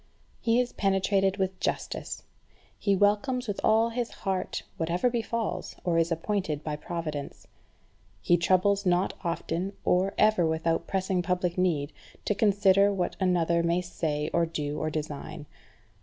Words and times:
He 0.39 0.59
is 0.59 0.73
penetrated 0.73 1.37
with 1.37 1.59
justice; 1.59 2.23
he 2.79 2.95
welcomes 2.95 3.47
with 3.47 3.61
all 3.63 3.89
his 3.89 4.09
heart 4.25 4.63
whatever 4.77 5.11
befalls, 5.11 5.75
or 5.83 5.99
is 5.99 6.11
appointed 6.11 6.63
by 6.63 6.75
Providence. 6.75 7.45
He 8.19 8.35
troubles 8.35 8.83
not 8.83 9.13
often, 9.23 9.73
or 9.85 10.15
ever 10.17 10.43
without 10.43 10.87
pressing 10.87 11.21
public 11.21 11.55
need, 11.55 11.93
to 12.25 12.33
consider 12.33 12.91
what 12.91 13.15
another 13.19 13.61
may 13.61 13.81
say, 13.81 14.31
or 14.33 14.47
do, 14.47 14.79
or 14.79 14.89
design. 14.89 15.45